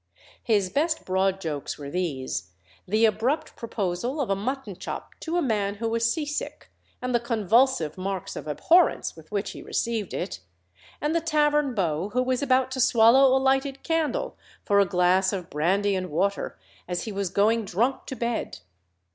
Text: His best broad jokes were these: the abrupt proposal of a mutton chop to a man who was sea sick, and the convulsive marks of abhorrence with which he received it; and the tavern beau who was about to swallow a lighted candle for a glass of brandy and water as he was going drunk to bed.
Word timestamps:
His 0.41 0.71
best 0.71 1.05
broad 1.05 1.39
jokes 1.39 1.77
were 1.77 1.91
these: 1.91 2.49
the 2.87 3.05
abrupt 3.05 3.55
proposal 3.55 4.19
of 4.19 4.31
a 4.31 4.35
mutton 4.35 4.75
chop 4.75 5.11
to 5.19 5.37
a 5.37 5.43
man 5.43 5.75
who 5.75 5.87
was 5.89 6.11
sea 6.11 6.25
sick, 6.25 6.71
and 7.03 7.13
the 7.13 7.19
convulsive 7.19 7.99
marks 7.99 8.35
of 8.35 8.47
abhorrence 8.47 9.15
with 9.15 9.31
which 9.31 9.51
he 9.51 9.61
received 9.61 10.15
it; 10.15 10.39
and 11.01 11.13
the 11.15 11.21
tavern 11.21 11.75
beau 11.75 12.09
who 12.13 12.23
was 12.23 12.41
about 12.41 12.71
to 12.71 12.79
swallow 12.79 13.27
a 13.27 13.37
lighted 13.37 13.83
candle 13.83 14.35
for 14.65 14.79
a 14.79 14.87
glass 14.89 15.31
of 15.31 15.51
brandy 15.51 15.93
and 15.93 16.09
water 16.09 16.57
as 16.87 17.03
he 17.03 17.11
was 17.11 17.29
going 17.29 17.63
drunk 17.63 18.07
to 18.07 18.15
bed. 18.15 18.57